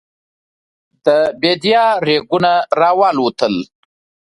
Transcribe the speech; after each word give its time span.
د 1.05 1.07
بېدیا 1.41 1.85
رېګون 2.07 2.45
راوالوتل. 2.81 3.55